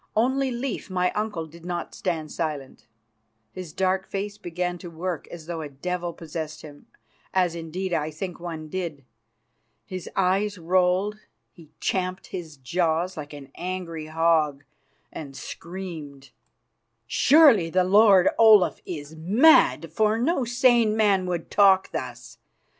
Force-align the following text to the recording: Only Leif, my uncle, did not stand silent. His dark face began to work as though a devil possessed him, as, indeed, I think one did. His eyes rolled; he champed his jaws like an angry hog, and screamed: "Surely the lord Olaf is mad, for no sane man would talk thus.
Only 0.15 0.49
Leif, 0.49 0.89
my 0.89 1.11
uncle, 1.11 1.45
did 1.45 1.63
not 1.63 1.93
stand 1.93 2.31
silent. 2.31 2.87
His 3.51 3.71
dark 3.71 4.07
face 4.07 4.35
began 4.39 4.79
to 4.79 4.89
work 4.89 5.27
as 5.27 5.45
though 5.45 5.61
a 5.61 5.69
devil 5.69 6.11
possessed 6.11 6.63
him, 6.63 6.87
as, 7.35 7.53
indeed, 7.53 7.93
I 7.93 8.09
think 8.09 8.39
one 8.39 8.67
did. 8.67 9.05
His 9.85 10.09
eyes 10.15 10.57
rolled; 10.57 11.19
he 11.51 11.69
champed 11.79 12.25
his 12.25 12.57
jaws 12.57 13.15
like 13.15 13.31
an 13.31 13.51
angry 13.53 14.07
hog, 14.07 14.63
and 15.13 15.35
screamed: 15.37 16.31
"Surely 17.05 17.69
the 17.69 17.83
lord 17.83 18.27
Olaf 18.39 18.81
is 18.87 19.15
mad, 19.15 19.93
for 19.93 20.17
no 20.17 20.43
sane 20.45 20.97
man 20.97 21.27
would 21.27 21.51
talk 21.51 21.91
thus. 21.91 22.39